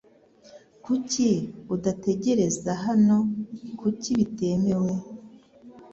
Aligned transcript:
Kuki 0.83 1.29
udategereza 1.75 2.71
hano 2.85 3.17
kuko 3.79 3.85
bikenewe 4.17 4.93